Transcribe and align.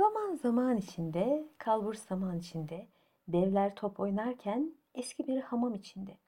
Zaman 0.00 0.34
zaman 0.34 0.76
içinde, 0.76 1.48
kalbur 1.58 1.94
zaman 1.94 2.38
içinde, 2.38 2.88
devler 3.28 3.74
top 3.74 4.00
oynarken 4.00 4.74
eski 4.94 5.28
bir 5.28 5.40
hamam 5.40 5.74
içinde. 5.74 6.18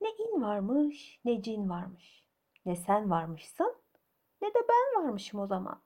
Ne 0.00 0.08
in 0.08 0.42
varmış, 0.42 1.20
ne 1.24 1.42
cin 1.42 1.70
varmış. 1.70 2.24
Ne 2.66 2.76
sen 2.76 3.10
varmışsın, 3.10 3.74
ne 4.42 4.48
de 4.48 4.58
ben 4.68 5.04
varmışım 5.04 5.40
o 5.40 5.46
zaman. 5.46 5.80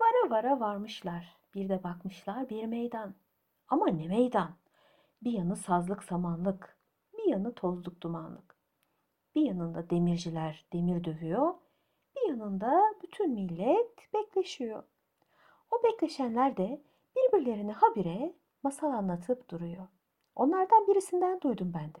Vara 0.00 0.30
vara 0.30 0.60
varmışlar, 0.60 1.36
bir 1.54 1.68
de 1.68 1.84
bakmışlar 1.84 2.48
bir 2.48 2.66
meydan. 2.66 3.14
Ama 3.68 3.86
ne 3.86 4.08
meydan? 4.08 4.54
Bir 5.22 5.32
yanı 5.32 5.56
sazlık 5.56 6.04
samanlık, 6.04 6.76
bir 7.18 7.24
yanı 7.24 7.54
tozluk 7.54 8.00
dumanlık. 8.00 8.56
Bir 9.34 9.42
yanında 9.42 9.90
demirciler 9.90 10.64
demir 10.72 11.04
dövüyor, 11.04 11.54
bir 12.16 12.28
yanında 12.28 12.94
bütün 13.02 13.30
millet 13.30 14.14
bekleşiyor. 14.14 14.82
O 15.70 15.82
bekleşenler 15.82 16.56
de 16.56 16.82
birbirlerine 17.16 17.72
habire 17.72 18.34
masal 18.62 18.90
anlatıp 18.90 19.48
duruyor. 19.50 19.88
Onlardan 20.34 20.86
birisinden 20.86 21.40
duydum 21.40 21.72
ben 21.74 21.94
de. 21.94 21.98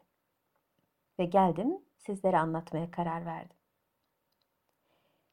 Ve 1.18 1.24
geldim 1.24 1.78
sizlere 1.96 2.38
anlatmaya 2.38 2.90
karar 2.90 3.26
verdim. 3.26 3.56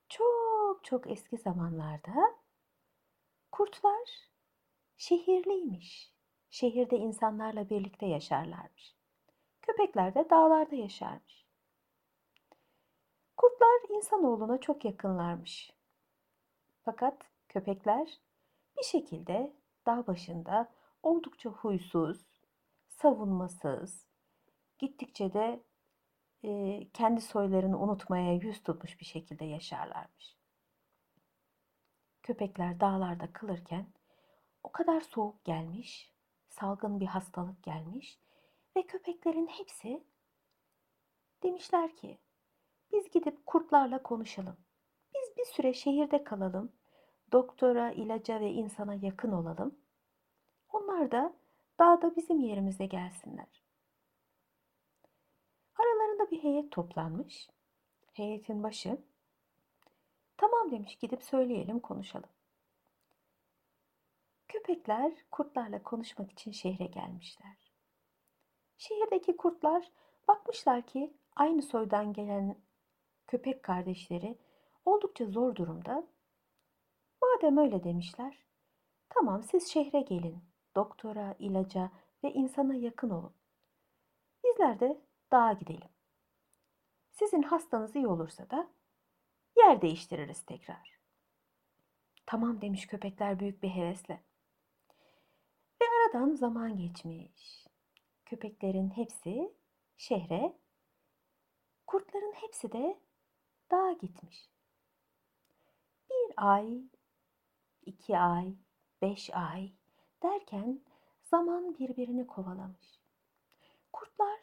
Çok 0.09 0.83
çok 0.83 1.11
eski 1.11 1.37
zamanlarda 1.37 2.35
kurtlar 3.51 4.09
şehirliymiş. 4.97 6.13
Şehirde 6.49 6.97
insanlarla 6.97 7.69
birlikte 7.69 8.05
yaşarlarmış. 8.05 8.95
Köpekler 9.61 10.15
de 10.15 10.29
dağlarda 10.29 10.75
yaşarmış. 10.75 11.47
Kurtlar 13.37 13.95
insanoğluna 13.95 14.57
çok 14.57 14.85
yakınlarmış. 14.85 15.73
Fakat 16.85 17.23
köpekler 17.49 18.19
bir 18.77 18.83
şekilde 18.83 19.53
dağ 19.85 20.07
başında 20.07 20.71
oldukça 21.03 21.49
huysuz, 21.49 22.25
savunmasız, 22.87 24.07
gittikçe 24.79 25.33
de 25.33 25.63
e, 26.43 26.81
kendi 26.93 27.21
soylarını 27.21 27.79
unutmaya 27.79 28.33
yüz 28.33 28.63
tutmuş 28.63 28.99
bir 28.99 29.05
şekilde 29.05 29.45
yaşarlarmış. 29.45 30.37
Köpekler 32.23 32.79
dağlarda 32.79 33.33
kılırken 33.33 33.87
o 34.63 34.71
kadar 34.71 35.01
soğuk 35.01 35.45
gelmiş, 35.45 36.13
salgın 36.49 36.99
bir 36.99 37.05
hastalık 37.05 37.63
gelmiş 37.63 38.19
ve 38.77 38.87
köpeklerin 38.87 39.47
hepsi 39.47 40.03
demişler 41.43 41.95
ki 41.95 42.17
biz 42.91 43.11
gidip 43.11 43.45
kurtlarla 43.45 44.03
konuşalım. 44.03 44.57
Biz 45.15 45.37
bir 45.37 45.45
süre 45.45 45.73
şehirde 45.73 46.23
kalalım. 46.23 46.71
Doktora, 47.31 47.91
ilaca 47.91 48.39
ve 48.39 48.51
insana 48.51 48.93
yakın 48.93 49.31
olalım. 49.31 49.79
Onlar 50.69 51.11
da 51.11 51.33
dağda 51.79 52.15
bizim 52.15 52.39
yerimize 52.39 52.85
gelsinler. 52.85 53.63
Aralarında 55.75 56.31
bir 56.31 56.43
heyet 56.43 56.71
toplanmış. 56.71 57.49
Heyetin 58.13 58.63
başı 58.63 58.97
tamam 60.37 60.71
demiş 60.71 60.95
gidip 60.95 61.23
söyleyelim 61.23 61.79
konuşalım. 61.79 62.29
Köpekler 64.47 65.13
kurtlarla 65.31 65.83
konuşmak 65.83 66.31
için 66.31 66.51
şehre 66.51 66.85
gelmişler. 66.85 67.71
Şehirdeki 68.77 69.37
kurtlar 69.37 69.91
bakmışlar 70.27 70.81
ki 70.81 71.13
aynı 71.35 71.61
soydan 71.61 72.13
gelen 72.13 72.55
köpek 73.27 73.63
kardeşleri 73.63 74.37
oldukça 74.85 75.25
zor 75.25 75.55
durumda. 75.55 76.07
Madem 77.37 77.57
öyle 77.57 77.83
demişler, 77.83 78.45
tamam 79.09 79.43
siz 79.43 79.67
şehre 79.67 80.01
gelin, 80.01 80.43
doktora, 80.75 81.35
ilaca 81.39 81.91
ve 82.23 82.33
insana 82.33 82.75
yakın 82.75 83.09
olun. 83.09 83.33
Bizler 84.43 84.79
de 84.79 85.01
dağa 85.31 85.53
gidelim. 85.53 85.89
Sizin 87.11 87.41
hastanız 87.41 87.95
iyi 87.95 88.07
olursa 88.07 88.49
da 88.49 88.69
yer 89.57 89.81
değiştiririz 89.81 90.45
tekrar. 90.45 90.99
Tamam 92.25 92.61
demiş 92.61 92.87
köpekler 92.87 93.39
büyük 93.39 93.63
bir 93.63 93.69
hevesle. 93.69 94.23
Ve 95.81 95.85
aradan 95.85 96.35
zaman 96.35 96.77
geçmiş. 96.77 97.67
Köpeklerin 98.25 98.89
hepsi 98.89 99.53
şehre, 99.97 100.57
kurtların 101.87 102.33
hepsi 102.33 102.71
de 102.71 102.99
dağa 103.71 103.91
gitmiş. 103.91 104.49
Bir 106.09 106.33
ay, 106.37 106.81
iki 107.87 108.17
ay, 108.17 108.55
beş 109.01 109.29
ay 109.33 109.71
derken 110.23 110.81
zaman 111.23 111.77
birbirini 111.77 112.27
kovalamış. 112.27 113.01
Kurtlar 113.93 114.39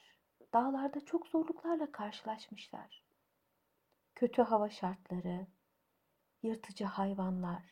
dağlarda 0.53 1.05
çok 1.05 1.27
zorluklarla 1.27 1.93
karşılaşmışlar. 1.93 3.05
Kötü 4.15 4.43
hava 4.43 4.71
şartları, 4.71 5.47
yırtıcı 6.43 6.85
hayvanlar 6.85 7.63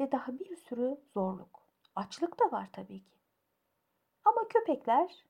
ve 0.00 0.12
daha 0.12 0.38
bir 0.38 0.56
sürü 0.56 1.00
zorluk. 1.14 1.68
Açlık 1.96 2.40
da 2.40 2.52
var 2.52 2.68
tabii 2.72 3.04
ki. 3.04 3.18
Ama 4.24 4.48
köpekler 4.48 5.24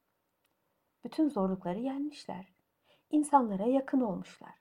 bütün 1.04 1.28
zorlukları 1.28 1.78
yenmişler. 1.78 2.52
İnsanlara 3.10 3.66
yakın 3.66 4.00
olmuşlar. 4.00 4.54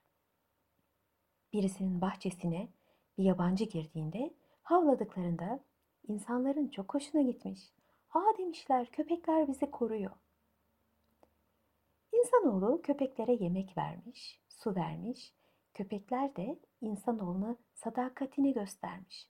Birisinin 1.54 2.02
bahçesine 2.02 2.70
bir 3.18 3.24
yabancı 3.24 3.66
girdiğinde 3.66 4.34
havladıklarında 4.64 5.60
insanların 6.08 6.68
çok 6.68 6.94
hoşuna 6.94 7.22
gitmiş. 7.22 7.74
Aa 8.14 8.38
demişler 8.38 8.92
köpekler 8.92 9.48
bizi 9.48 9.72
koruyor. 9.72 10.12
İnsanoğlu 12.14 12.82
köpeklere 12.82 13.34
yemek 13.34 13.78
vermiş, 13.78 14.42
su 14.50 14.76
vermiş. 14.76 15.34
Köpekler 15.74 16.36
de 16.36 16.60
insanoğluna 16.82 17.56
sadakatini 17.74 18.54
göstermiş. 18.54 19.30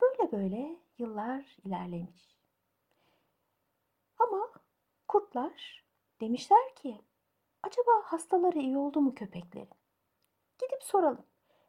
Böyle 0.00 0.32
böyle 0.32 0.76
yıllar 0.98 1.56
ilerlemiş. 1.64 2.36
Ama 4.18 4.50
kurtlar 5.08 5.84
demişler 6.20 6.74
ki 6.76 7.00
acaba 7.62 7.92
hastaları 8.04 8.58
iyi 8.58 8.78
oldu 8.78 9.00
mu 9.00 9.14
köpeklerin? 9.14 9.68
Gidip 10.58 10.82
soralım. 10.82 11.24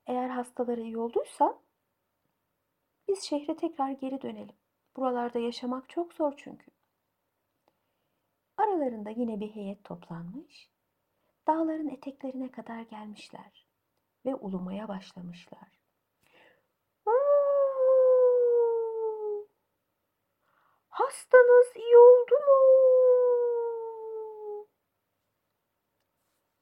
Eğer 0.08 0.30
hastaları 0.30 0.82
iyi 0.82 0.98
olduysa 0.98 1.60
biz 3.10 3.24
şehre 3.24 3.56
tekrar 3.56 3.92
geri 3.92 4.22
dönelim. 4.22 4.56
Buralarda 4.96 5.40
yaşamak 5.40 5.90
çok 5.90 6.14
zor 6.14 6.34
çünkü. 6.38 6.72
Aralarında 8.58 9.10
yine 9.10 9.40
bir 9.40 9.56
heyet 9.56 9.84
toplanmış. 9.84 10.70
Dağların 11.48 11.88
eteklerine 11.88 12.52
kadar 12.52 12.82
gelmişler 12.82 13.68
ve 14.26 14.36
ulumaya 14.36 14.88
başlamışlar. 14.88 15.80
Hastanız 20.90 21.76
iyi 21.76 21.98
oldu 21.98 22.34
mu? 22.34 22.60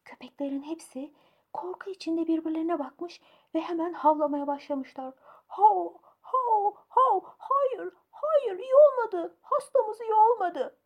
Köpeklerin 0.05 0.63
hepsi 0.63 1.13
korku 1.53 1.89
içinde 1.89 2.27
birbirlerine 2.27 2.79
bakmış 2.79 3.21
ve 3.55 3.61
hemen 3.61 3.93
havlamaya 3.93 4.47
başlamışlar. 4.47 5.13
Hav, 5.47 5.93
hav, 6.31 6.73
hav, 6.87 7.21
hayır, 7.37 7.93
hayır 8.11 8.59
iyi 8.59 8.73
olmadı, 8.75 9.37
hastamız 9.41 10.01
iyi 10.01 10.13
olmadı. 10.13 10.79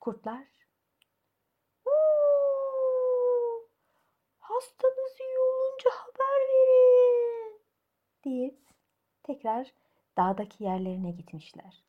Kurtlar, 0.00 0.46
"Uuu, 1.86 3.68
hastanız 4.38 5.20
iyi 5.20 5.38
olunca 5.38 5.90
haber 5.90 6.48
verin 6.48 7.60
deyip 8.24 8.58
tekrar 9.22 9.74
dağdaki 10.16 10.64
yerlerine 10.64 11.10
gitmişler. 11.10 11.84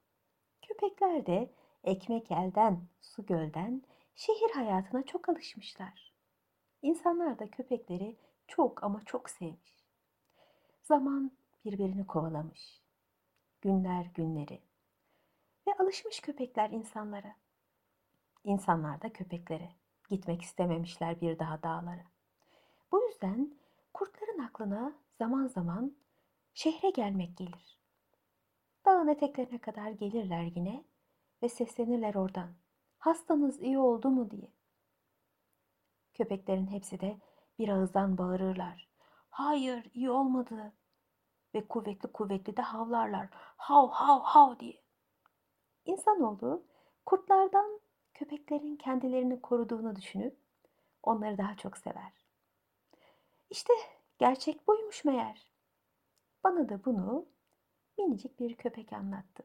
Köpekler 0.62 1.26
de 1.26 1.54
ekmek 1.84 2.32
elden, 2.32 2.88
su 3.02 3.26
gölden 3.26 3.82
şehir 4.16 4.50
hayatına 4.52 5.04
çok 5.06 5.30
alışmışlar. 5.30 6.14
İnsanlar 6.82 7.40
da 7.40 7.52
köpekleri 7.52 8.18
çok 8.48 8.84
ama 8.84 9.02
çok 9.06 9.30
sevmiş. 9.30 9.86
Zaman 10.84 11.32
birbirini 11.66 12.08
kovalamış. 12.08 12.82
Günler 13.62 14.06
günleri. 14.06 14.62
Ve 15.68 15.72
alışmış 15.80 16.20
köpekler 16.20 16.70
insanlara. 16.70 17.36
İnsanlar 18.44 19.02
da 19.02 19.14
köpeklere. 19.14 19.70
Gitmek 20.10 20.42
istememişler 20.42 21.22
bir 21.22 21.40
daha 21.40 21.64
dağlara. 21.64 22.06
Bu 22.92 23.04
yüzden 23.04 23.54
kurtların 23.94 24.40
aklına 24.40 24.94
zaman 25.18 25.48
zaman 25.48 25.96
şehre 26.54 26.90
gelmek 26.90 27.38
gelir. 27.38 27.80
Dağın 28.86 29.08
eteklerine 29.08 29.60
kadar 29.62 29.92
gelirler 29.92 30.44
yine 30.44 30.84
ve 31.44 31.50
seslenirler 31.50 32.16
oradan. 32.16 32.50
Hastanız 32.98 33.62
iyi 33.62 33.78
oldu 33.78 34.10
mu 34.10 34.32
diye. 34.32 34.52
Köpeklerin 36.14 36.68
hepsi 36.68 37.00
de 37.00 37.18
bir 37.60 37.70
ağızdan 37.70 38.18
bağırırlar. 38.18 38.90
Hayır, 39.30 39.92
iyi 39.94 40.10
olmadı. 40.10 40.74
Ve 41.54 41.68
kuvvetli 41.68 42.12
kuvvetli 42.12 42.58
de 42.58 42.62
havlarlar. 42.62 43.28
Hav 43.58 43.90
hav 43.90 44.22
hav 44.22 44.60
diye. 44.60 44.82
İnsanoğlu 45.86 46.64
kurtlardan 47.06 47.80
köpeklerin 48.14 48.76
kendilerini 48.76 49.42
koruduğunu 49.42 49.96
düşünüp 49.96 50.38
onları 51.04 51.38
daha 51.38 51.58
çok 51.58 51.78
sever. 51.78 52.14
İşte 53.50 53.74
gerçek 54.18 54.68
buymuş 54.68 55.06
meğer. 55.06 55.52
Bana 56.44 56.70
da 56.70 56.86
bunu 56.86 57.26
minicik 57.98 58.40
bir 58.40 58.56
köpek 58.56 58.94
anlattı. 58.94 59.44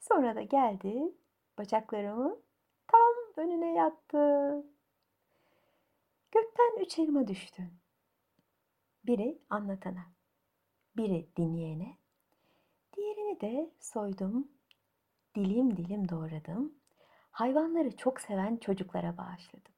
Sonra 0.00 0.36
da 0.36 0.42
geldi 0.42 1.14
bacaklarımın 1.58 2.42
tam 2.86 3.44
önüne 3.44 3.74
yattı. 3.74 4.64
Gökten 6.30 6.80
üç 6.80 6.98
elma 6.98 7.28
düştü. 7.28 7.70
Biri 9.04 9.38
anlatana, 9.50 10.06
biri 10.98 11.28
dinleyene, 11.36 11.96
diğerini 12.96 13.40
de 13.40 13.70
soydum, 13.80 14.48
dilim 15.34 15.76
dilim 15.76 16.08
doğradım, 16.08 16.74
hayvanları 17.30 17.96
çok 17.96 18.20
seven 18.20 18.56
çocuklara 18.56 19.16
bağışladım. 19.16 19.72